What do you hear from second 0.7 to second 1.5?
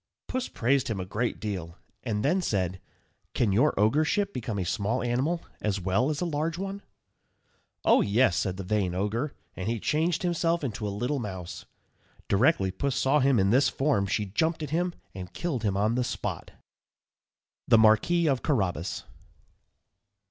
him a great